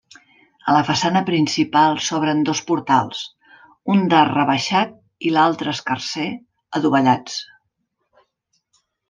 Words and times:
A 0.67 0.73
la 0.75 0.79
façana 0.85 1.19
principal 1.25 1.99
s'obren 2.05 2.41
dos 2.47 2.61
portals, 2.71 3.19
un 3.97 4.01
d'arc 4.15 4.35
rebaixat 4.39 4.97
i 5.29 5.35
l'altre 5.37 5.75
escarser, 5.79 6.27
adovellats. 6.81 7.39